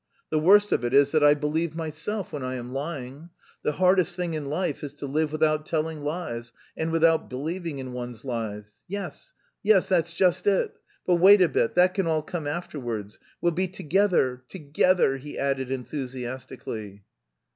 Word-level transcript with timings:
The 0.31 0.39
worst 0.39 0.71
of 0.71 0.83
it 0.83 0.95
is 0.95 1.11
that 1.11 1.23
I 1.23 1.35
believe 1.35 1.75
myself 1.75 2.33
when 2.33 2.41
I 2.41 2.55
am 2.55 2.73
lying. 2.73 3.29
The 3.61 3.73
hardest 3.73 4.15
thing 4.15 4.33
in 4.33 4.45
life 4.49 4.83
is 4.83 4.95
to 4.95 5.05
live 5.05 5.31
without 5.31 5.67
telling 5.67 6.01
lies... 6.03 6.51
and 6.75 6.91
without 6.91 7.29
believing 7.29 7.77
in 7.77 7.93
one's 7.93 8.25
lies. 8.25 8.77
Yes, 8.87 9.31
yes, 9.61 9.87
that's 9.87 10.11
just 10.13 10.47
it.... 10.47 10.73
But 11.05 11.17
wait 11.17 11.39
a 11.43 11.47
bit, 11.47 11.75
that 11.75 11.93
can 11.93 12.07
all 12.07 12.23
come 12.23 12.47
afterwards.... 12.47 13.19
We'll 13.41 13.51
be 13.51 13.67
together, 13.67 14.43
together," 14.49 15.17
he 15.17 15.37
added 15.37 15.69
enthusiastically. 15.69 17.03